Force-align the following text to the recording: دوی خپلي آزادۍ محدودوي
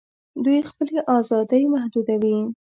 دوی 0.43 0.59
خپلي 0.69 0.97
آزادۍ 1.17 1.63
محدودوي 1.73 2.39